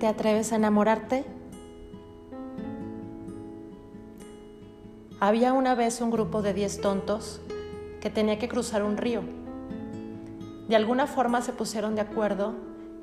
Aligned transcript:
¿Te 0.00 0.06
atreves 0.06 0.50
a 0.54 0.56
enamorarte? 0.56 1.26
Había 5.20 5.52
una 5.52 5.74
vez 5.74 6.00
un 6.00 6.10
grupo 6.10 6.40
de 6.40 6.54
diez 6.54 6.80
tontos 6.80 7.42
que 8.00 8.08
tenía 8.08 8.38
que 8.38 8.48
cruzar 8.48 8.82
un 8.82 8.96
río. 8.96 9.20
De 10.68 10.74
alguna 10.74 11.06
forma 11.06 11.42
se 11.42 11.52
pusieron 11.52 11.96
de 11.96 12.00
acuerdo 12.00 12.54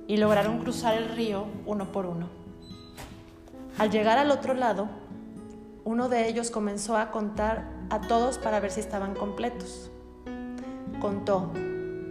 y 0.07 0.17
lograron 0.17 0.57
cruzar 0.57 0.97
el 0.97 1.09
río 1.09 1.45
uno 1.67 1.91
por 1.91 2.07
uno. 2.07 2.29
Al 3.77 3.91
llegar 3.91 4.17
al 4.17 4.31
otro 4.31 4.55
lado, 4.55 4.89
uno 5.85 6.09
de 6.09 6.27
ellos 6.27 6.49
comenzó 6.49 6.97
a 6.97 7.11
contar 7.11 7.69
a 7.91 8.01
todos 8.01 8.39
para 8.39 8.59
ver 8.59 8.71
si 8.71 8.79
estaban 8.79 9.13
completos. 9.13 9.91
Contó 10.99 11.51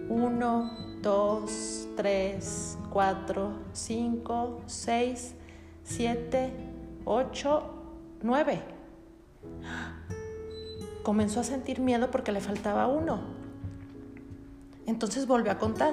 uno, 0.08 0.70
dos, 1.02 1.88
tres, 1.96 2.78
cuatro, 2.96 3.52
cinco, 3.74 4.62
seis, 4.64 5.34
siete, 5.84 6.50
ocho, 7.04 7.62
nueve. 8.22 8.62
Comenzó 11.02 11.40
a 11.40 11.44
sentir 11.44 11.78
miedo 11.78 12.10
porque 12.10 12.32
le 12.32 12.40
faltaba 12.40 12.86
uno. 12.86 13.20
Entonces 14.86 15.26
volvió 15.26 15.52
a 15.52 15.58
contar. 15.58 15.92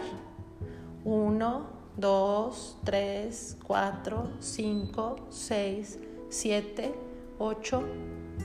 Uno, 1.03 1.65
dos, 1.97 2.77
tres, 2.85 3.57
cuatro, 3.67 4.29
cinco, 4.39 5.27
seis, 5.27 5.99
siete, 6.29 6.95
ocho, 7.37 7.83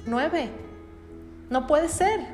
nueve. 0.04 0.50
No 1.48 1.68
puede 1.68 1.88
ser. 1.88 2.26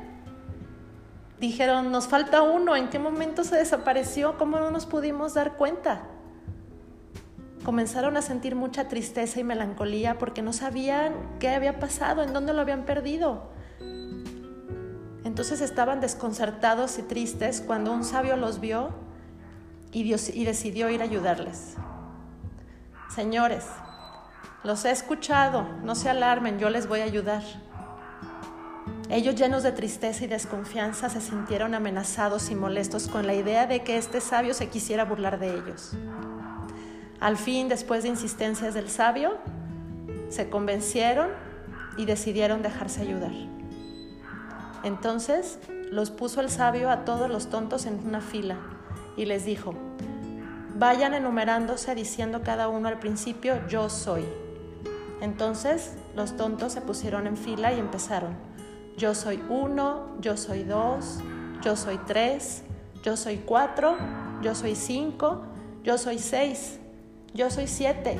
Dijeron, 1.39 1.91
nos 1.91 2.07
falta 2.07 2.41
uno. 2.41 2.75
¿En 2.75 2.89
qué 2.89 2.97
momento 2.97 3.43
se 3.43 3.57
desapareció? 3.57 4.39
¿Cómo 4.39 4.57
no 4.57 4.71
nos 4.71 4.87
pudimos 4.87 5.35
dar 5.35 5.55
cuenta? 5.55 6.13
Comenzaron 7.65 8.15
a 8.15 8.21
sentir 8.21 8.55
mucha 8.55 8.87
tristeza 8.87 9.39
y 9.39 9.43
melancolía 9.43 10.19
porque 10.19 10.43
no 10.43 10.53
sabían 10.53 11.15
qué 11.39 11.49
había 11.49 11.79
pasado, 11.79 12.21
en 12.21 12.31
dónde 12.31 12.53
lo 12.53 12.61
habían 12.61 12.85
perdido. 12.85 13.49
Entonces 15.23 15.61
estaban 15.61 15.99
desconcertados 15.99 16.99
y 16.99 17.01
tristes 17.01 17.61
cuando 17.61 17.91
un 17.91 18.03
sabio 18.03 18.37
los 18.37 18.59
vio 18.59 18.91
y, 19.91 20.13
y 20.13 20.45
decidió 20.45 20.91
ir 20.91 21.01
a 21.01 21.05
ayudarles. 21.05 21.73
Señores, 23.09 23.65
los 24.63 24.85
he 24.85 24.91
escuchado, 24.91 25.67
no 25.83 25.95
se 25.95 26.11
alarmen, 26.11 26.59
yo 26.59 26.69
les 26.69 26.87
voy 26.87 26.99
a 26.99 27.05
ayudar. 27.05 27.41
Ellos 29.09 29.33
llenos 29.33 29.63
de 29.63 29.71
tristeza 29.71 30.23
y 30.23 30.27
desconfianza 30.27 31.09
se 31.09 31.19
sintieron 31.19 31.73
amenazados 31.73 32.51
y 32.51 32.55
molestos 32.55 33.07
con 33.07 33.25
la 33.25 33.33
idea 33.33 33.65
de 33.65 33.83
que 33.83 33.97
este 33.97 34.21
sabio 34.21 34.53
se 34.53 34.69
quisiera 34.69 35.03
burlar 35.05 35.39
de 35.39 35.55
ellos. 35.55 35.95
Al 37.25 37.37
fin, 37.37 37.69
después 37.69 38.03
de 38.03 38.09
insistencias 38.09 38.75
del 38.75 38.87
sabio, 38.87 39.39
se 40.29 40.47
convencieron 40.47 41.29
y 41.97 42.05
decidieron 42.05 42.61
dejarse 42.61 43.01
ayudar. 43.01 43.31
Entonces 44.83 45.57
los 45.89 46.11
puso 46.11 46.39
el 46.39 46.51
sabio 46.51 46.91
a 46.91 47.03
todos 47.03 47.27
los 47.27 47.49
tontos 47.49 47.87
en 47.87 47.99
una 48.07 48.21
fila 48.21 48.57
y 49.17 49.25
les 49.25 49.43
dijo, 49.43 49.73
vayan 50.75 51.15
enumerándose 51.15 51.95
diciendo 51.95 52.43
cada 52.43 52.69
uno 52.69 52.89
al 52.89 52.99
principio, 52.99 53.55
yo 53.67 53.89
soy. 53.89 54.23
Entonces 55.19 55.95
los 56.15 56.37
tontos 56.37 56.73
se 56.73 56.81
pusieron 56.81 57.25
en 57.25 57.37
fila 57.37 57.73
y 57.73 57.79
empezaron. 57.79 58.35
Yo 58.97 59.15
soy 59.15 59.43
uno, 59.49 60.15
yo 60.21 60.37
soy 60.37 60.63
dos, 60.63 61.21
yo 61.63 61.75
soy 61.75 61.97
tres, 62.05 62.61
yo 63.01 63.17
soy 63.17 63.37
cuatro, 63.37 63.97
yo 64.43 64.53
soy 64.53 64.75
cinco, 64.75 65.41
yo 65.83 65.97
soy 65.97 66.19
seis, 66.19 66.79
yo 67.35 67.49
soy 67.49 67.67
siete, 67.67 68.17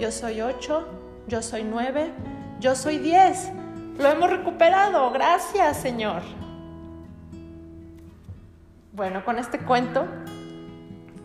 yo 0.00 0.10
soy 0.10 0.40
ocho, 0.40 0.88
yo 1.28 1.42
soy 1.42 1.62
nueve, 1.62 2.12
yo 2.58 2.74
soy 2.74 2.98
diez. 2.98 3.50
Lo 3.96 4.08
hemos 4.08 4.30
recuperado, 4.30 5.12
gracias 5.12 5.76
Señor. 5.76 6.22
Bueno, 8.92 9.24
con 9.24 9.38
este 9.38 9.60
cuento, 9.60 10.06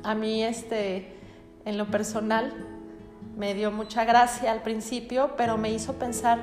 a 0.03 0.13
mí 0.13 0.43
este, 0.43 1.17
en 1.65 1.79
lo 1.79 1.87
personal, 1.87 2.53
me 3.35 3.55
dio 3.55 3.71
mucha 3.71 4.05
gracia 4.05 4.51
al 4.51 4.61
principio, 4.61 5.31
pero 5.35 5.57
me 5.57 5.71
hizo 5.71 5.93
pensar 5.93 6.39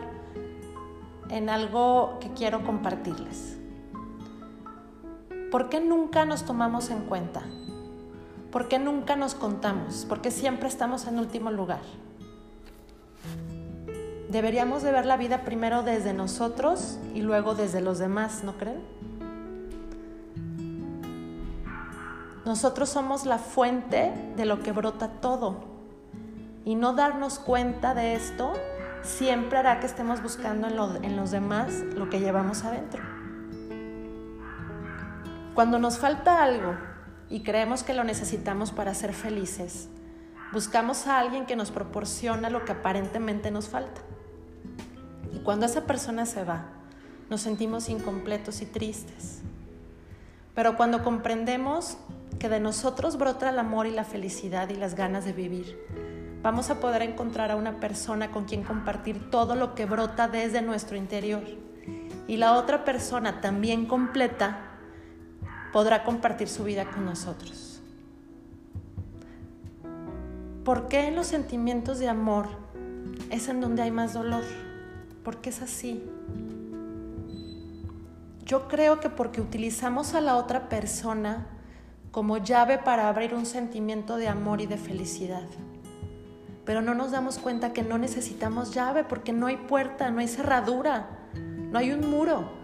en 1.29 1.49
algo 1.49 2.19
que 2.21 2.33
quiero 2.33 2.65
compartirles. 2.65 3.59
¿Por 5.53 5.69
qué 5.69 5.81
nunca 5.81 6.25
nos 6.25 6.45
tomamos 6.45 6.91
en 6.91 7.05
cuenta? 7.05 7.45
¿Por 8.51 8.67
qué 8.67 8.79
nunca 8.79 9.15
nos 9.15 9.35
contamos? 9.35 10.05
¿Por 10.07 10.21
qué 10.21 10.31
siempre 10.31 10.69
estamos 10.69 11.07
en 11.07 11.19
último 11.19 11.51
lugar? 11.51 11.83
Deberíamos 14.29 14.83
de 14.83 14.93
ver 14.93 15.07
la 15.07 15.17
vida 15.17 15.45
primero 15.45 15.83
desde 15.83 16.13
nosotros 16.13 16.99
y 17.15 17.23
luego 17.23 17.55
desde 17.55 17.81
los 17.81 17.99
demás, 17.99 18.43
¿no 18.43 18.57
creen? 18.59 18.81
Nosotros 22.45 22.89
somos 22.89 23.27
la 23.27 23.39
fuente 23.39 24.13
de 24.37 24.45
lo 24.45 24.61
que 24.63 24.73
brota 24.73 25.09
todo. 25.21 25.65
Y 26.65 26.75
no 26.75 26.95
darnos 26.95 27.39
cuenta 27.39 27.95
de 27.95 28.15
esto 28.15 28.53
siempre 29.03 29.59
hará 29.59 29.81
que 29.81 29.87
estemos 29.87 30.23
buscando 30.23 30.67
en, 30.67 31.17
los 31.17 31.31
demás 31.31 31.73
lo 31.95 32.11
que 32.11 32.19
llevamos 32.19 32.65
adentro. 32.65 33.03
Cuando 35.55 35.79
nos 35.79 35.99
falta 35.99 36.43
algo 36.43 36.90
y 37.31 37.41
creemos 37.41 37.85
que 37.85 37.95
lo 37.95 38.03
necesitamos 38.03 38.73
para 38.73 38.93
ser 38.93 39.15
felices, 39.15 39.89
buscamos 40.53 41.07
a 41.07 41.21
alguien 41.21 41.47
que 41.47 41.57
nos 41.57 41.71
proporciona 41.71 42.51
lo 42.51 42.65
que 42.65 42.73
aparentemente 42.73 43.53
nos 43.53 43.69
falta. 43.69 44.03
Y 45.33 45.39
cuando 45.39 45.65
esa 45.65 45.87
persona 45.87 46.27
se 46.27 46.43
va, 46.45 46.67
nos 47.31 47.41
sentimos 47.41 47.89
incompletos 47.89 48.61
y 48.61 48.67
tristes. 48.67 49.43
Pero 50.57 50.77
cuando 50.77 51.05
comprendemos 51.05 51.97
que 52.41 52.49
de 52.49 52.59
nosotros 52.59 53.17
brota 53.17 53.49
el 53.49 53.59
amor 53.61 53.87
y 53.87 53.93
la 53.93 54.05
felicidad 54.05 54.69
y 54.69 54.75
las 54.75 54.97
ganas 54.97 55.25
de 55.25 55.33
vivir, 55.33 55.79
vamos 56.43 56.71
a 56.71 56.81
poder 56.81 57.03
encontrar 57.03 57.53
a 57.53 57.57
una 57.57 57.79
persona 57.79 58.33
con 58.33 58.45
quien 58.45 58.65
compartir 58.65 59.31
todo 59.31 59.55
lo 59.55 59.77
que 59.77 59.87
brota 59.87 60.27
desde 60.27 60.63
nuestro 60.63 60.97
interior. 60.97 61.45
Y 62.27 62.39
la 62.39 62.55
otra 62.55 62.85
persona 62.85 63.41
también 63.41 63.87
completa 63.87 64.70
podrá 65.73 66.05
compartir 66.05 66.49
su 66.49 66.65
vida 66.65 66.91
con 66.91 67.05
nosotros. 67.05 67.81
¿Por 70.65 70.89
qué 70.89 71.09
en 71.09 71.17
los 71.17 71.27
sentimientos 71.27 71.99
de 71.99 72.09
amor 72.09 72.47
es 73.31 73.49
en 73.49 73.61
donde 73.61 73.83
hay 73.83 73.91
más 73.91 74.13
dolor? 74.13 74.45
¿Por 75.25 75.39
qué 75.39 75.51
es 75.51 75.63
así? 75.63 76.03
Yo 78.45 78.69
creo 78.69 79.01
que 79.01 79.11
porque 79.11 79.41
utilizamos 79.41 80.15
a 80.15 80.21
la 80.21 80.37
otra 80.37 80.69
persona 80.69 81.47
como 82.11 82.39
llave 82.39 82.79
para 82.79 83.09
abrir 83.09 83.35
un 83.35 83.47
sentimiento 83.47 84.17
de 84.17 84.29
amor 84.29 84.61
y 84.61 84.67
de 84.67 84.77
felicidad 84.77 85.47
pero 86.71 86.83
no 86.83 86.95
nos 86.95 87.11
damos 87.11 87.39
cuenta 87.39 87.73
que 87.73 87.83
no 87.83 87.99
necesitamos 87.99 88.73
llave 88.73 89.03
porque 89.03 89.33
no 89.33 89.49
hay 89.49 89.57
puerta, 89.57 90.09
no 90.13 90.21
hay 90.21 90.29
cerradura, 90.29 91.09
no 91.35 91.77
hay 91.77 91.91
un 91.91 92.09
muro. 92.09 92.60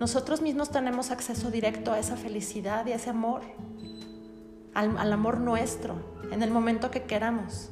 Nosotros 0.00 0.40
mismos 0.40 0.70
tenemos 0.70 1.10
acceso 1.10 1.50
directo 1.50 1.92
a 1.92 1.98
esa 1.98 2.16
felicidad 2.16 2.86
y 2.86 2.92
a 2.92 2.94
ese 2.94 3.10
amor, 3.10 3.42
al, 4.72 5.12
amor 5.12 5.38
nuestro, 5.40 5.96
en 6.32 6.42
el 6.42 6.50
momento 6.50 6.90
que 6.90 7.02
queramos. 7.02 7.68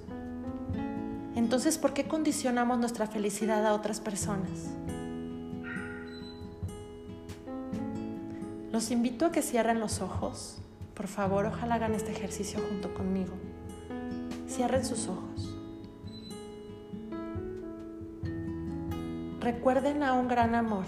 Entonces, 1.34 1.78
¿por 1.78 1.95
qué 1.95 2.07
condicionamos 2.07 2.78
nuestra 2.78 3.07
felicidad 3.07 3.66
a 3.66 3.72
otras 3.72 4.01
personas? 4.01 4.51
Los 8.72 8.91
invito 8.91 9.25
a 9.25 9.33
que 9.33 9.41
cierren 9.41 9.80
los 9.80 10.03
ojos. 10.03 10.59
Por 10.92 11.07
favor, 11.07 11.47
ojalá 11.47 11.77
hagan 11.77 11.95
este 11.95 12.13
ejercicio 12.13 12.60
junto 12.69 12.92
conmigo. 12.92 13.33
Cierren 14.47 14.84
sus 14.84 15.09
ojos. 15.09 15.57
Recuerden 19.41 20.03
a 20.03 20.13
un 20.13 20.28
gran 20.28 20.54
amor, 20.54 20.84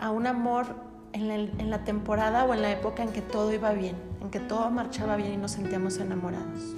a 0.00 0.10
un 0.10 0.26
amor 0.26 0.66
en 1.12 1.70
la, 1.70 1.84
temporada 1.84 2.44
o 2.44 2.54
en 2.54 2.62
la 2.62 2.70
época 2.70 3.02
en 3.02 3.12
que 3.12 3.22
todo 3.22 3.52
iba 3.52 3.72
bien, 3.72 3.96
en 4.20 4.30
que 4.30 4.40
todo 4.40 4.70
marchaba 4.70 5.16
bien 5.16 5.32
y 5.32 5.36
nos 5.36 5.52
sentíamos 5.52 5.98
enamorados. 5.98 6.74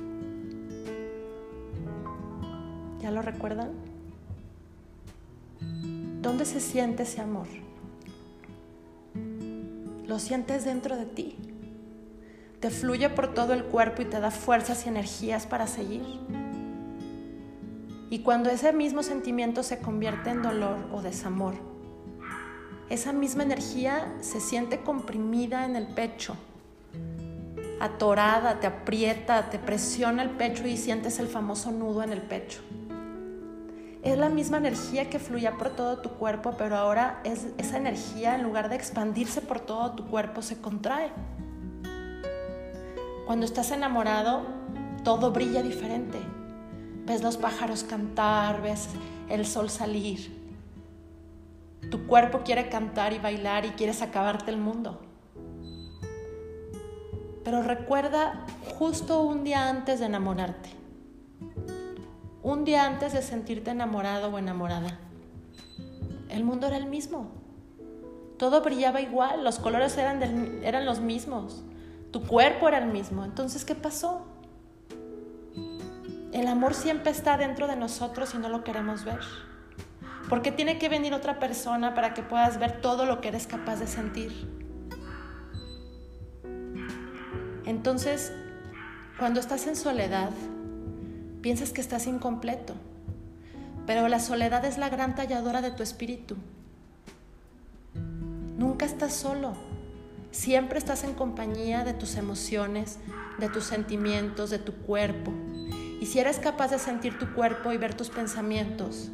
¿Ya 3.00 3.10
lo 3.10 3.22
recuerdan? 3.22 3.70
¿Dónde 6.22 6.44
se 6.44 6.60
siente 6.60 7.02
ese 7.02 7.20
amor? 7.20 7.46
¿Lo 10.06 10.18
sientes 10.18 10.64
dentro 10.64 10.96
de 10.96 11.06
ti? 11.06 11.36
te 12.60 12.68
fluye 12.68 13.08
por 13.08 13.32
todo 13.32 13.54
el 13.54 13.64
cuerpo 13.64 14.02
y 14.02 14.04
te 14.04 14.20
da 14.20 14.30
fuerzas 14.30 14.84
y 14.84 14.90
energías 14.90 15.46
para 15.46 15.66
seguir. 15.66 16.02
Y 18.10 18.20
cuando 18.20 18.50
ese 18.50 18.72
mismo 18.72 19.02
sentimiento 19.02 19.62
se 19.62 19.78
convierte 19.78 20.30
en 20.30 20.42
dolor 20.42 20.76
o 20.92 21.00
desamor, 21.00 21.54
esa 22.90 23.12
misma 23.12 23.44
energía 23.44 24.12
se 24.20 24.40
siente 24.40 24.80
comprimida 24.80 25.64
en 25.64 25.76
el 25.76 25.86
pecho. 25.86 26.36
atorada, 27.78 28.60
te 28.60 28.66
aprieta, 28.66 29.48
te 29.48 29.58
presiona 29.58 30.22
el 30.22 30.28
pecho 30.30 30.66
y 30.66 30.76
sientes 30.76 31.18
el 31.18 31.28
famoso 31.28 31.70
nudo 31.70 32.02
en 32.02 32.12
el 32.12 32.20
pecho. 32.20 32.60
Es 34.02 34.18
la 34.18 34.28
misma 34.28 34.58
energía 34.58 35.08
que 35.08 35.18
fluía 35.18 35.56
por 35.56 35.70
todo 35.70 35.98
tu 35.98 36.10
cuerpo, 36.10 36.54
pero 36.58 36.76
ahora 36.76 37.22
es, 37.24 37.46
esa 37.56 37.78
energía 37.78 38.34
en 38.34 38.42
lugar 38.42 38.68
de 38.68 38.76
expandirse 38.76 39.40
por 39.40 39.60
todo 39.60 39.92
tu 39.92 40.06
cuerpo 40.08 40.42
se 40.42 40.60
contrae. 40.60 41.10
Cuando 43.24 43.46
estás 43.46 43.70
enamorado, 43.70 44.42
todo 45.04 45.30
brilla 45.30 45.62
diferente. 45.62 46.18
Ves 47.06 47.22
los 47.22 47.38
pájaros 47.38 47.82
cantar, 47.84 48.60
ves 48.60 48.88
el 49.30 49.46
sol 49.46 49.70
salir. 49.70 50.39
Tu 51.90 52.06
cuerpo 52.06 52.42
quiere 52.44 52.68
cantar 52.68 53.12
y 53.12 53.18
bailar 53.18 53.64
y 53.64 53.70
quieres 53.70 54.00
acabarte 54.00 54.50
el 54.50 54.56
mundo. 54.56 55.00
Pero 57.44 57.62
recuerda 57.62 58.46
justo 58.78 59.22
un 59.22 59.44
día 59.44 59.68
antes 59.68 59.98
de 59.98 60.06
enamorarte. 60.06 60.70
Un 62.42 62.64
día 62.64 62.86
antes 62.86 63.12
de 63.12 63.22
sentirte 63.22 63.70
enamorado 63.70 64.28
o 64.28 64.38
enamorada. 64.38 64.98
El 66.28 66.44
mundo 66.44 66.68
era 66.68 66.76
el 66.76 66.86
mismo. 66.86 67.32
Todo 68.38 68.62
brillaba 68.62 69.00
igual, 69.00 69.44
los 69.44 69.58
colores 69.58 69.98
eran, 69.98 70.22
eran 70.62 70.86
los 70.86 71.00
mismos. 71.00 71.64
Tu 72.12 72.22
cuerpo 72.24 72.68
era 72.68 72.78
el 72.78 72.86
mismo. 72.86 73.24
Entonces, 73.24 73.64
¿qué 73.64 73.74
pasó? 73.74 74.26
El 76.32 76.46
amor 76.46 76.74
siempre 76.74 77.10
está 77.10 77.36
dentro 77.36 77.66
de 77.66 77.76
nosotros 77.76 78.34
y 78.34 78.38
no 78.38 78.48
lo 78.48 78.62
queremos 78.62 79.04
ver. 79.04 79.18
Porque 80.30 80.52
tiene 80.52 80.78
que 80.78 80.88
venir 80.88 81.12
otra 81.12 81.40
persona 81.40 81.92
para 81.94 82.14
que 82.14 82.22
puedas 82.22 82.60
ver 82.60 82.80
todo 82.80 83.04
lo 83.04 83.20
que 83.20 83.28
eres 83.28 83.48
capaz 83.48 83.80
de 83.80 83.88
sentir. 83.88 84.48
Entonces, 87.66 88.32
cuando 89.18 89.40
estás 89.40 89.66
en 89.66 89.74
soledad, 89.74 90.30
piensas 91.42 91.72
que 91.72 91.80
estás 91.80 92.06
incompleto, 92.06 92.74
pero 93.86 94.06
la 94.06 94.20
soledad 94.20 94.64
es 94.64 94.78
la 94.78 94.88
gran 94.88 95.16
talladora 95.16 95.62
de 95.62 95.72
tu 95.72 95.82
espíritu. 95.82 96.36
Nunca 98.56 98.86
estás 98.86 99.12
solo, 99.12 99.54
siempre 100.30 100.78
estás 100.78 101.02
en 101.02 101.14
compañía 101.14 101.82
de 101.82 101.92
tus 101.92 102.14
emociones, 102.14 103.00
de 103.38 103.48
tus 103.48 103.64
sentimientos, 103.64 104.50
de 104.50 104.60
tu 104.60 104.74
cuerpo. 104.74 105.32
Y 106.00 106.06
si 106.06 106.20
eres 106.20 106.38
capaz 106.38 106.70
de 106.70 106.78
sentir 106.78 107.18
tu 107.18 107.34
cuerpo 107.34 107.72
y 107.72 107.78
ver 107.78 107.94
tus 107.94 108.10
pensamientos, 108.10 109.10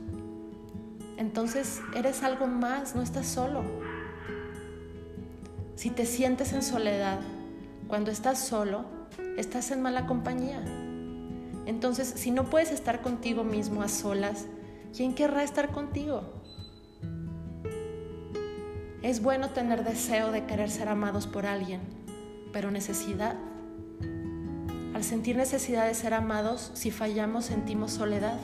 entonces 1.17 1.81
eres 1.95 2.23
algo 2.23 2.47
más, 2.47 2.95
no 2.95 3.03
estás 3.03 3.27
solo. 3.27 3.63
Si 5.75 5.91
te 5.91 6.07
sientes 6.07 6.53
en 6.53 6.63
soledad, 6.63 7.21
cuando 7.89 8.11
estás 8.11 8.39
solo, 8.39 8.85
estás 9.37 9.71
en 9.71 9.83
mala 9.83 10.07
compañía. 10.07 10.63
Entonces, 11.67 12.15
si 12.17 12.31
no 12.31 12.45
puedes 12.45 12.71
estar 12.71 13.03
contigo 13.03 13.45
mismo 13.45 13.83
a 13.83 13.89
solas, 13.89 14.47
¿quién 14.95 15.15
querrá 15.15 15.43
estar 15.43 15.73
contigo? 15.73 16.23
Es 19.03 19.23
bueno 19.23 19.51
tener 19.51 19.85
deseo 19.85 20.33
de 20.33 20.47
querer 20.47 20.71
ser 20.71 20.89
amados 20.89 21.27
por 21.27 21.47
alguien, 21.47 21.81
pero 22.53 22.71
necesidad. 22.71 23.37
Al 24.95 25.05
sentir 25.05 25.37
necesidad 25.37 25.87
de 25.87 25.95
ser 25.95 26.15
amados, 26.15 26.71
si 26.75 26.91
fallamos 26.91 27.45
sentimos 27.45 27.93
soledad. 27.93 28.41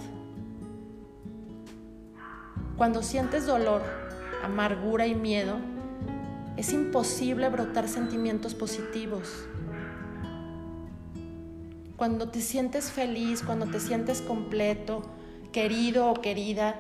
Cuando 2.82 3.04
sientes 3.04 3.46
dolor, 3.46 3.80
amargura 4.42 5.06
y 5.06 5.14
miedo, 5.14 5.58
es 6.56 6.72
imposible 6.72 7.48
brotar 7.48 7.86
sentimientos 7.86 8.56
positivos. 8.56 9.46
Cuando 11.96 12.30
te 12.30 12.40
sientes 12.40 12.90
feliz, 12.90 13.44
cuando 13.44 13.66
te 13.66 13.78
sientes 13.78 14.20
completo, 14.20 15.02
querido 15.52 16.10
o 16.10 16.14
querida, 16.14 16.74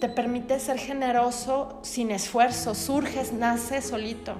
te 0.00 0.08
permite 0.08 0.58
ser 0.58 0.78
generoso 0.78 1.78
sin 1.82 2.10
esfuerzo, 2.10 2.74
surges, 2.74 3.34
nace 3.34 3.82
solito. 3.82 4.32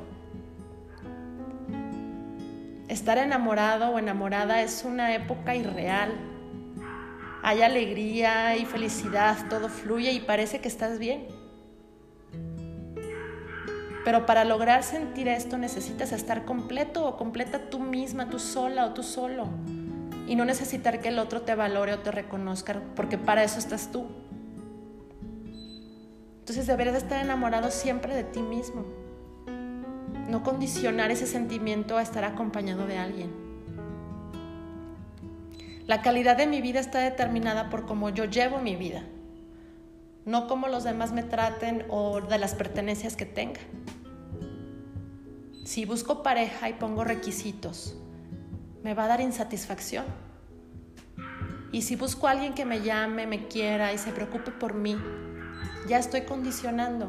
Estar 2.89 3.19
enamorado 3.19 3.91
o 3.91 3.99
enamorada 3.99 4.63
es 4.63 4.87
una 4.87 5.15
época 5.15 5.55
irreal. 5.55 6.15
Hay 7.43 7.63
alegría 7.63 8.57
y 8.57 8.67
felicidad, 8.67 9.49
todo 9.49 9.69
fluye 9.69 10.13
y 10.13 10.21
parece 10.21 10.61
que 10.61 10.69
estás 10.69 10.99
bien. 10.99 11.27
Pero 14.05 14.27
para 14.27 14.45
lograr 14.45 14.83
sentir 14.83 15.29
esto 15.29 15.59
necesitas 15.59 16.13
estar 16.13 16.45
completo 16.45 17.07
o 17.07 17.17
completa 17.17 17.71
tú 17.71 17.79
misma, 17.79 18.29
tú 18.29 18.39
sola 18.39 18.87
o 18.87 18.95
tú 18.95 19.03
solo. 19.03 19.49
Y 20.27 20.37
no 20.37 20.45
necesitar 20.45 21.01
que 21.01 21.09
el 21.09 21.19
otro 21.19 21.43
te 21.43 21.55
valore 21.55 21.95
o 21.95 21.99
te 21.99 22.11
reconozca, 22.11 22.81
porque 22.95 23.19
para 23.19 23.43
eso 23.43 23.59
estás 23.59 23.91
tú. 23.91 24.07
Entonces 26.41 26.67
deberías 26.67 26.97
estar 26.97 27.23
enamorado 27.23 27.71
siempre 27.71 28.15
de 28.15 28.25
ti 28.25 28.41
mismo. 28.41 28.85
No 30.29 30.43
condicionar 30.43 31.11
ese 31.11 31.27
sentimiento 31.27 31.97
a 31.97 32.03
estar 32.03 32.25
acompañado 32.25 32.87
de 32.87 32.99
alguien. 32.99 33.50
La 35.91 36.03
calidad 36.03 36.37
de 36.37 36.47
mi 36.47 36.61
vida 36.61 36.79
está 36.79 37.01
determinada 37.01 37.69
por 37.69 37.85
cómo 37.85 38.11
yo 38.11 38.25
llevo 38.25 38.59
mi 38.59 38.77
vida 38.77 39.03
no 40.25 40.47
como 40.47 40.69
los 40.69 40.85
demás 40.85 41.11
me 41.13 41.25
traten 41.25 41.85
o 41.89 42.21
de 42.21 42.39
las 42.39 42.55
pertenencias 42.55 43.17
que 43.17 43.27
tenga. 43.27 43.61
Si 45.65 45.85
busco 45.85 46.23
pareja 46.23 46.69
y 46.69 46.75
pongo 46.75 47.03
requisitos, 47.03 47.97
me 48.85 48.95
va 48.95 49.05
a 49.05 49.09
dar 49.09 49.21
insatisfacción. 49.21 50.05
Y 51.73 51.83
si 51.83 51.97
busco 51.97 52.29
alguien 52.29 52.55
que 52.55 52.65
me 52.65 52.83
llame, 52.83 53.27
me 53.27 53.49
quiera 53.49 53.93
y 53.93 53.99
se 53.99 54.13
preocupe 54.13 54.53
por 54.53 54.75
mí, 54.75 54.97
ya 55.89 55.99
estoy 55.99 56.23
condicionando. 56.23 57.09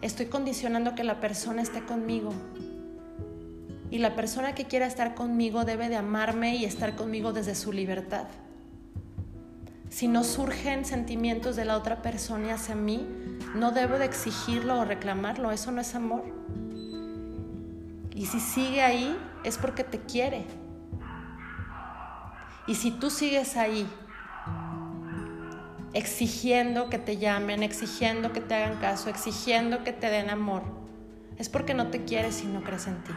Estoy 0.00 0.26
condicionando 0.26 0.94
que 0.94 1.02
la 1.02 1.18
persona 1.18 1.62
esté 1.62 1.84
conmigo. 1.84 2.32
Y 3.92 3.98
la 3.98 4.16
persona 4.16 4.56
que 4.56 4.64
quiera 4.64 4.86
estar 4.86 5.14
conmigo 5.14 5.64
debe 5.64 5.88
de 5.88 5.96
amarme 5.96 6.56
y 6.56 6.64
estar 6.64 6.96
conmigo 6.96 7.32
desde 7.32 7.54
su 7.54 7.72
libertad 7.72 8.26
si 9.92 10.08
no 10.08 10.24
surgen 10.24 10.86
sentimientos 10.86 11.54
de 11.54 11.66
la 11.66 11.76
otra 11.76 12.00
persona 12.00 12.54
hacia 12.54 12.74
mí, 12.74 13.06
no 13.54 13.72
debo 13.72 13.98
de 13.98 14.06
exigirlo 14.06 14.78
o 14.78 14.84
reclamarlo, 14.86 15.50
eso 15.50 15.70
no 15.70 15.82
es 15.82 15.94
amor. 15.94 16.24
Y 18.14 18.24
si 18.24 18.40
sigue 18.40 18.80
ahí, 18.80 19.14
es 19.44 19.58
porque 19.58 19.84
te 19.84 20.00
quiere. 20.00 20.46
Y 22.66 22.76
si 22.76 22.90
tú 22.90 23.10
sigues 23.10 23.58
ahí, 23.58 23.86
exigiendo 25.92 26.88
que 26.88 26.98
te 26.98 27.18
llamen, 27.18 27.62
exigiendo 27.62 28.32
que 28.32 28.40
te 28.40 28.54
hagan 28.54 28.78
caso, 28.78 29.10
exigiendo 29.10 29.84
que 29.84 29.92
te 29.92 30.08
den 30.08 30.30
amor, 30.30 30.62
es 31.36 31.50
porque 31.50 31.74
no 31.74 31.88
te 31.88 32.06
quieres 32.06 32.42
y 32.42 32.46
no 32.46 32.62
crees 32.64 32.86
en 32.86 33.04
ti. 33.04 33.12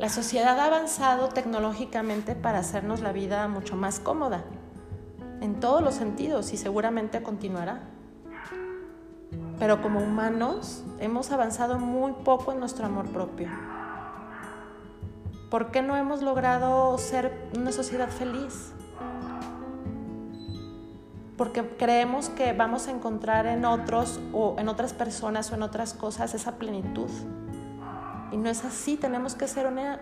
La 0.00 0.08
sociedad 0.08 0.58
ha 0.58 0.64
avanzado 0.64 1.28
tecnológicamente 1.28 2.34
para 2.34 2.60
hacernos 2.60 3.00
la 3.00 3.12
vida 3.12 3.46
mucho 3.48 3.76
más 3.76 4.00
cómoda, 4.00 4.44
en 5.42 5.60
todos 5.60 5.82
los 5.82 5.94
sentidos 5.94 6.54
y 6.54 6.56
seguramente 6.56 7.22
continuará. 7.22 7.82
Pero 9.58 9.82
como 9.82 10.00
humanos 10.00 10.84
hemos 11.00 11.30
avanzado 11.32 11.78
muy 11.78 12.12
poco 12.12 12.50
en 12.50 12.60
nuestro 12.60 12.86
amor 12.86 13.10
propio. 13.10 13.50
¿Por 15.50 15.70
qué 15.70 15.82
no 15.82 15.94
hemos 15.98 16.22
logrado 16.22 16.96
ser 16.96 17.50
una 17.54 17.70
sociedad 17.70 18.08
feliz? 18.08 18.72
Porque 21.36 21.76
creemos 21.76 22.30
que 22.30 22.54
vamos 22.54 22.88
a 22.88 22.92
encontrar 22.92 23.44
en 23.44 23.66
otros 23.66 24.18
o 24.32 24.56
en 24.58 24.70
otras 24.70 24.94
personas 24.94 25.52
o 25.52 25.56
en 25.56 25.62
otras 25.62 25.92
cosas 25.92 26.32
esa 26.32 26.56
plenitud. 26.56 27.10
Y 28.32 28.36
no 28.36 28.48
es 28.48 28.64
así, 28.64 28.96
tenemos 28.96 29.34
que 29.34 29.44
hacer 29.44 29.66
una 29.66 30.00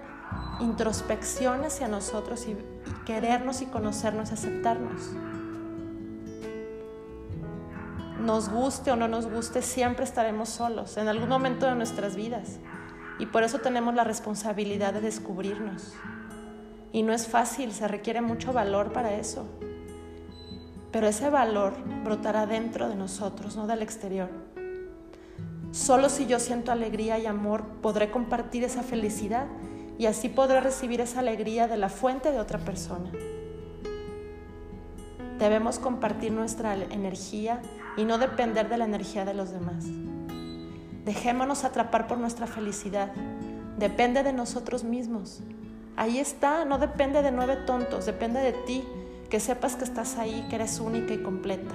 introspección 0.61 1.65
hacia 1.65 1.89
nosotros 1.89 2.47
y, 2.47 2.57
querernos 3.07 3.63
y 3.63 3.67
conocernos 3.67 4.31
y 4.31 4.35
aceptarnos. 4.35 5.11
Nos 8.21 8.49
guste 8.51 8.91
o 8.91 8.97
no 8.97 9.09
nos 9.09 9.31
guste, 9.31 9.63
siempre 9.63 10.05
estaremos 10.05 10.49
solos 10.49 10.97
en 10.97 11.09
algún 11.09 11.29
momento 11.29 11.67
de 11.67 11.75
nuestras 11.75 12.17
vidas. 12.17 12.59
Y 13.19 13.27
por 13.27 13.43
eso 13.43 13.61
tenemos 13.61 13.95
la 13.95 14.05
responsabilidad 14.05 14.93
de 14.93 15.01
descubrirnos. 15.01 15.95
Y 16.93 17.03
no 17.03 17.13
es 17.13 17.27
fácil, 17.27 17.73
se 17.73 17.89
requiere 17.89 18.21
mucho 18.21 18.53
valor 18.53 18.93
para 18.93 19.15
eso. 19.15 19.47
Pero 20.93 21.07
ese 21.07 21.29
valor 21.31 21.75
brotará 22.05 22.47
dentro 22.47 22.89
de 22.89 22.95
nosotros, 22.95 23.57
no 23.57 23.67
del 23.67 23.83
exterior. 23.83 24.31
Solo 25.71 26.09
si 26.09 26.27
yo 26.27 26.41
siento 26.41 26.73
alegría 26.73 27.19
y 27.19 27.27
amor 27.27 27.65
podré 27.83 28.11
compartir 28.11 28.65
esa 28.65 28.83
felicidad 28.83 29.47
y 29.99 30.07
así 30.07 30.29
podré 30.29 30.61
recibir 30.61 31.01
esa 31.01 31.21
alegría 31.21 31.69
de 31.69 31.77
la 31.77 31.89
fuente 31.89 32.33
de 32.33 32.41
otra 32.41 32.59
persona. 32.59 33.11
Debemos 35.39 35.79
compartir 35.79 36.33
nuestra 36.33 36.75
energía 36.75 37.61
y 37.97 38.05
no 38.05 38.19
depender 38.19 38.69
de 38.69 38.79
la 38.79 38.87
energía 38.87 39.25
de 39.25 39.35
los 39.35 39.51
demás. 39.51 39.85
Dejémonos 41.05 41.65
atrapar 41.65 42.07
por 42.07 42.19
nuestra 42.19 42.47
felicidad. 42.47 43.13
Depende 43.79 44.23
de 44.23 44.33
nosotros 44.33 44.85
mismos. 44.85 45.41
Ahí 45.97 46.19
está, 46.19 46.65
no 46.65 46.79
depende 46.79 47.23
de 47.23 47.31
nueve 47.31 47.57
tontos, 47.67 48.07
depende 48.07 48.41
de 48.41 48.53
ti, 48.53 48.85
que 49.31 49.41
sepas 49.41 49.77
que 49.77 49.85
estás 49.85 50.17
ahí, 50.17 50.47
que 50.49 50.57
eres 50.57 50.81
única 50.81 51.13
y 51.13 51.23
completa. 51.23 51.75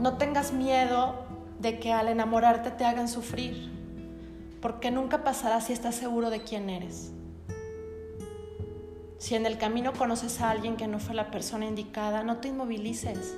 No 0.00 0.16
tengas 0.16 0.52
miedo 0.52 1.27
de 1.58 1.78
que 1.78 1.92
al 1.92 2.08
enamorarte 2.08 2.70
te 2.70 2.84
hagan 2.84 3.08
sufrir, 3.08 3.70
porque 4.60 4.90
nunca 4.90 5.24
pasará 5.24 5.60
si 5.60 5.72
estás 5.72 5.94
seguro 5.94 6.30
de 6.30 6.42
quién 6.42 6.70
eres. 6.70 7.12
Si 9.18 9.34
en 9.34 9.46
el 9.46 9.58
camino 9.58 9.92
conoces 9.92 10.40
a 10.40 10.50
alguien 10.50 10.76
que 10.76 10.86
no 10.86 11.00
fue 11.00 11.14
la 11.14 11.30
persona 11.30 11.66
indicada, 11.66 12.22
no 12.22 12.36
te 12.36 12.48
inmovilices. 12.48 13.34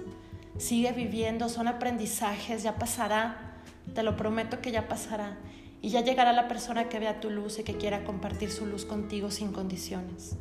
Sigue 0.59 0.93
viviendo, 0.93 1.49
son 1.49 1.69
aprendizajes, 1.69 2.63
ya 2.63 2.77
pasará. 2.77 3.63
Te 3.95 4.03
lo 4.03 4.15
prometo 4.15 4.61
que 4.61 4.73
ya 4.73 4.89
pasará. 4.89 5.39
Y 5.81 5.89
ya 5.89 6.03
llegará 6.03 6.35
la 6.35 6.49
persona 6.49 6.91
que 6.91 6.99
vea 6.99 7.21
tu 7.21 7.31
luz 7.31 7.59
y 7.59 7.65
que 7.65 7.79
quiera 7.79 8.05
compartir 8.05 8.51
su 8.51 8.67
luz 8.67 8.85
contigo 8.85 9.31
sin 9.31 9.53
condiciones. 9.53 10.37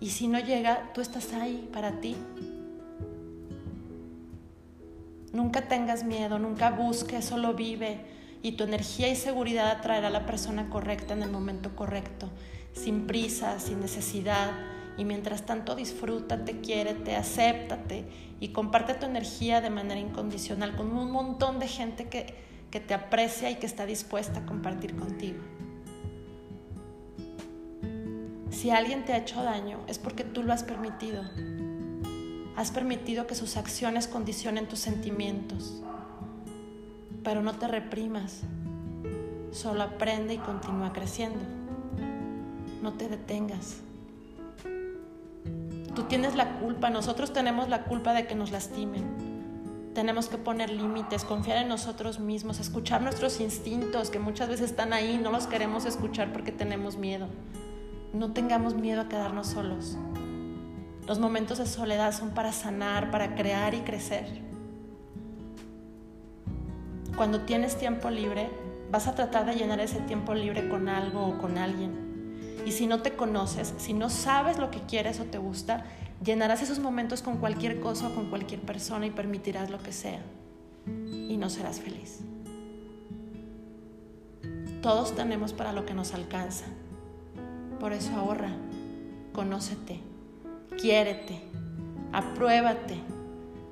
Y 0.00 0.10
si 0.10 0.28
no 0.28 0.38
llega, 0.38 0.92
tú 0.92 1.00
estás 1.00 1.32
ahí 1.32 1.66
para 1.72 2.00
ti. 2.00 2.14
Nunca 5.34 5.68
tengas 5.68 6.04
miedo, 6.04 6.38
nunca 6.38 6.70
busques, 6.70 7.26
solo 7.26 7.52
vive. 7.52 8.00
Y 8.40 8.52
tu 8.52 8.64
energía 8.64 9.08
y 9.08 9.16
seguridad 9.16 9.70
atraerá 9.70 10.06
a 10.06 10.10
la 10.10 10.24
persona 10.24 10.70
correcta 10.70 11.12
en 11.12 11.22
el 11.22 11.30
momento 11.30 11.76
correcto 11.76 12.30
sin 12.74 13.06
prisa, 13.06 13.58
sin 13.60 13.80
necesidad. 13.80 14.50
Y 14.96 15.04
mientras 15.04 15.44
tanto 15.46 15.74
disfrútate, 15.74 16.60
quiérete, 16.60 17.16
acéptate 17.16 18.04
y 18.38 18.48
comparte 18.48 18.94
tu 18.94 19.06
energía 19.06 19.60
de 19.60 19.70
manera 19.70 20.00
incondicional 20.00 20.76
con 20.76 20.96
un 20.96 21.10
montón 21.10 21.58
de 21.58 21.68
gente 21.68 22.08
que, 22.08 22.34
que 22.70 22.80
te 22.80 22.94
aprecia 22.94 23.50
y 23.50 23.56
que 23.56 23.66
está 23.66 23.86
dispuesta 23.86 24.40
a 24.40 24.46
compartir 24.46 24.94
contigo. 24.94 25.38
Si 28.50 28.70
alguien 28.70 29.04
te 29.04 29.12
ha 29.12 29.18
hecho 29.18 29.42
daño 29.42 29.80
es 29.88 29.98
porque 29.98 30.22
tú 30.22 30.42
lo 30.44 30.52
has 30.52 30.62
permitido. 30.62 31.24
Has 32.56 32.70
permitido 32.70 33.26
que 33.26 33.34
sus 33.34 33.56
acciones 33.56 34.08
condicionen 34.08 34.68
tus 34.68 34.78
sentimientos. 34.78 35.82
Pero 37.22 37.42
no 37.42 37.54
te 37.54 37.68
reprimas. 37.68 38.40
Solo 39.52 39.82
aprende 39.82 40.34
y 40.34 40.38
continúa 40.38 40.92
creciendo 40.92 41.40
no 42.84 42.92
te 42.92 43.08
detengas. 43.08 43.78
Tú 45.94 46.02
tienes 46.02 46.36
la 46.36 46.58
culpa, 46.58 46.90
nosotros 46.90 47.32
tenemos 47.32 47.70
la 47.70 47.84
culpa 47.84 48.12
de 48.12 48.26
que 48.26 48.34
nos 48.34 48.52
lastimen. 48.52 49.92
Tenemos 49.94 50.28
que 50.28 50.36
poner 50.36 50.70
límites, 50.70 51.24
confiar 51.24 51.56
en 51.58 51.68
nosotros 51.68 52.20
mismos, 52.20 52.60
escuchar 52.60 53.00
nuestros 53.00 53.40
instintos 53.40 54.10
que 54.10 54.18
muchas 54.18 54.50
veces 54.50 54.70
están 54.70 54.92
ahí, 54.92 55.18
no 55.22 55.30
los 55.30 55.46
queremos 55.46 55.86
escuchar 55.86 56.32
porque 56.32 56.52
tenemos 56.52 56.98
miedo. 56.98 57.28
No 58.12 58.32
tengamos 58.32 58.74
miedo 58.74 59.00
a 59.00 59.08
quedarnos 59.08 59.46
solos. 59.46 59.96
Los 61.06 61.18
momentos 61.18 61.58
de 61.58 61.66
soledad 61.66 62.12
son 62.12 62.30
para 62.30 62.52
sanar, 62.52 63.10
para 63.10 63.34
crear 63.34 63.74
y 63.74 63.80
crecer. 63.80 64.26
Cuando 67.16 67.42
tienes 67.42 67.76
tiempo 67.76 68.08
libre, 68.10 68.48
vas 68.90 69.06
a 69.06 69.14
tratar 69.14 69.44
de 69.44 69.54
llenar 69.54 69.80
ese 69.80 70.00
tiempo 70.00 70.34
libre 70.34 70.68
con 70.68 70.88
algo 70.88 71.26
o 71.26 71.38
con 71.38 71.58
alguien. 71.58 72.62
Y 72.66 72.72
si 72.72 72.86
no 72.86 73.02
te 73.02 73.14
conoces, 73.14 73.74
si 73.76 73.92
no 73.92 74.08
sabes 74.08 74.58
lo 74.58 74.70
que 74.70 74.80
quieres 74.80 75.20
o 75.20 75.24
te 75.24 75.36
gusta, 75.36 75.84
llenarás 76.24 76.62
esos 76.62 76.78
momentos 76.78 77.20
con 77.20 77.36
cualquier 77.36 77.80
cosa 77.80 78.08
o 78.08 78.14
con 78.14 78.30
cualquier 78.30 78.60
persona 78.60 79.06
y 79.06 79.10
permitirás 79.10 79.70
lo 79.70 79.82
que 79.82 79.92
sea. 79.92 80.22
Y 80.86 81.36
no 81.36 81.50
serás 81.50 81.80
feliz. 81.80 82.20
Todos 84.80 85.14
tenemos 85.14 85.52
para 85.52 85.72
lo 85.72 85.84
que 85.84 85.94
nos 85.94 86.14
alcanza. 86.14 86.64
Por 87.78 87.92
eso 87.92 88.14
ahorra, 88.16 88.50
conócete, 89.32 90.00
quiérete, 90.80 91.40
apruébate, 92.12 92.96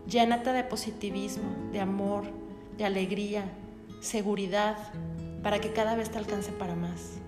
llénate 0.06 0.52
de 0.52 0.64
positivismo, 0.64 1.50
de 1.72 1.80
amor, 1.80 2.24
de 2.76 2.84
alegría, 2.84 3.44
seguridad, 4.00 4.76
para 5.42 5.60
que 5.60 5.72
cada 5.72 5.96
vez 5.96 6.10
te 6.10 6.18
alcance 6.18 6.52
para 6.52 6.74
más. 6.74 7.18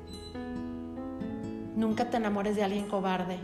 Nunca 1.77 2.11
te 2.11 2.17
enamores 2.17 2.57
de 2.57 2.63
alguien 2.63 2.87
cobarde, 2.87 3.39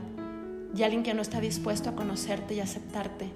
de 0.72 0.84
alguien 0.84 1.02
que 1.02 1.14
no 1.14 1.22
está 1.22 1.40
dispuesto 1.40 1.90
a 1.90 1.96
conocerte 1.96 2.54
y 2.54 2.60
aceptarte. 2.60 3.30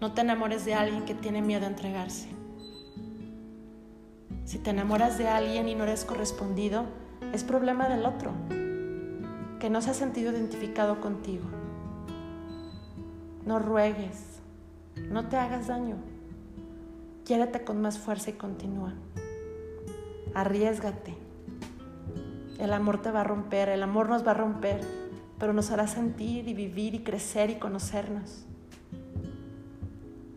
No 0.00 0.12
te 0.12 0.22
enamores 0.22 0.64
de 0.64 0.74
alguien 0.74 1.04
que 1.04 1.14
tiene 1.14 1.42
miedo 1.42 1.64
a 1.64 1.68
entregarse. 1.68 2.28
Si 4.44 4.58
te 4.58 4.70
enamoras 4.70 5.18
de 5.18 5.28
alguien 5.28 5.68
y 5.68 5.74
no 5.74 5.84
eres 5.84 6.04
correspondido, 6.04 6.84
es 7.32 7.44
problema 7.44 7.88
del 7.88 8.06
otro, 8.06 8.32
que 9.58 9.70
no 9.70 9.82
se 9.82 9.90
ha 9.90 9.94
sentido 9.94 10.32
identificado 10.32 11.00
contigo. 11.00 11.44
No 13.46 13.60
ruegues, 13.60 14.40
no 15.08 15.28
te 15.28 15.36
hagas 15.36 15.68
daño. 15.68 15.96
Quiérete 17.24 17.62
con 17.62 17.80
más 17.80 17.96
fuerza 17.96 18.30
y 18.30 18.32
continúa. 18.32 18.92
Arriesgate. 20.34 21.14
El 22.58 22.72
amor 22.72 23.00
te 23.02 23.12
va 23.12 23.20
a 23.20 23.24
romper, 23.24 23.68
el 23.68 23.84
amor 23.84 24.08
nos 24.08 24.26
va 24.26 24.32
a 24.32 24.34
romper, 24.34 24.80
pero 25.38 25.52
nos 25.52 25.70
hará 25.70 25.86
sentir 25.86 26.48
y 26.48 26.54
vivir 26.54 26.96
y 26.96 27.04
crecer 27.04 27.50
y 27.50 27.54
conocernos. 27.54 28.44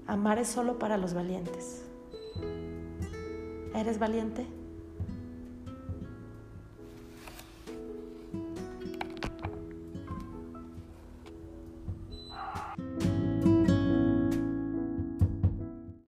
Amar 0.05 0.37
es 0.37 0.47
solo 0.47 0.77
para 0.77 0.97
los 0.97 1.15
valientes. 1.15 1.83
¿Eres 3.73 3.97
valiente? 3.97 4.45